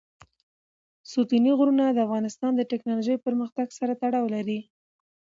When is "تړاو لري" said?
4.01-4.59